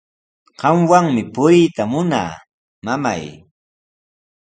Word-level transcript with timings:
Qamwanmi 0.59 1.21
puriyta 1.33 1.83
munaa, 1.91 2.33
mamay. 2.85 3.23